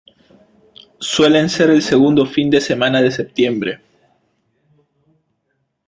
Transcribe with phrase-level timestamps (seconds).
[0.99, 3.81] Suelen ser el segundo fin de semana de Septiembre.